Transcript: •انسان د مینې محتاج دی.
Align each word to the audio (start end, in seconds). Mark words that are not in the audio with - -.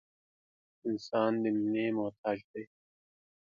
•انسان 0.87 1.31
د 1.43 1.45
مینې 1.59 1.87
محتاج 1.97 2.37
دی. 2.51 2.63